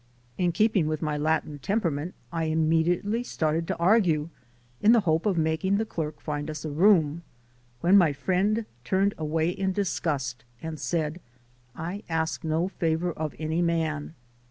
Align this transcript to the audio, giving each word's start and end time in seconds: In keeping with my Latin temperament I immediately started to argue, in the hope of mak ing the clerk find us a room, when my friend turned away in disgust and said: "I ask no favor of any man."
In 0.35 0.51
keeping 0.51 0.87
with 0.87 1.03
my 1.03 1.15
Latin 1.15 1.59
temperament 1.59 2.15
I 2.31 2.45
immediately 2.45 3.21
started 3.23 3.67
to 3.67 3.77
argue, 3.77 4.29
in 4.81 4.93
the 4.93 5.01
hope 5.01 5.27
of 5.27 5.37
mak 5.37 5.63
ing 5.63 5.77
the 5.77 5.85
clerk 5.85 6.19
find 6.19 6.49
us 6.49 6.65
a 6.65 6.71
room, 6.71 7.21
when 7.81 7.99
my 7.99 8.11
friend 8.11 8.65
turned 8.83 9.13
away 9.19 9.51
in 9.51 9.73
disgust 9.73 10.43
and 10.59 10.79
said: 10.79 11.21
"I 11.75 12.01
ask 12.09 12.43
no 12.43 12.67
favor 12.67 13.11
of 13.11 13.35
any 13.37 13.61
man." 13.61 14.15